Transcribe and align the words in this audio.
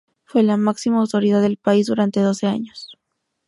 Fue 0.25 0.41
la 0.41 0.57
máxima 0.57 0.97
autoridad 0.99 1.43
del 1.43 1.57
país 1.57 1.85
durante 1.85 2.21
doce 2.21 2.47
años. 2.47 2.89